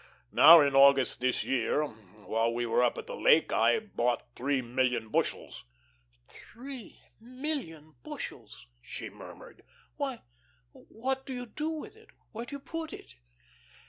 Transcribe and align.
Now 0.31 0.61
in 0.61 0.75
August 0.75 1.19
this 1.21 1.43
year, 1.43 1.83
while 1.85 2.51
we 2.51 2.65
were 2.65 2.81
up 2.81 2.97
at 2.97 3.05
the 3.05 3.15
lake, 3.15 3.53
I 3.53 3.77
bought 3.77 4.35
three 4.35 4.59
million 4.59 5.09
bushels." 5.09 5.63
"Three 6.27 6.99
million 7.19 7.93
bushels!" 8.01 8.65
she 8.81 9.11
murmured. 9.11 9.61
"Why, 9.97 10.23
what 10.71 11.27
do 11.27 11.35
you 11.35 11.45
do 11.45 11.69
with 11.69 11.95
it? 11.95 12.09
Where 12.31 12.45
do 12.47 12.55
you 12.55 12.59
put 12.59 12.93
it?" 12.93 13.13